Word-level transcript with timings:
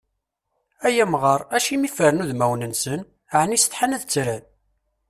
Ay 0.87 0.97
amɣar, 1.03 1.41
acimi 1.55 1.89
fren 1.95 2.21
udmawen-nsen? 2.23 3.01
Ɛni 3.39 3.57
setḥan 3.63 3.95
ad 3.95 4.01
ttren? 4.03 4.43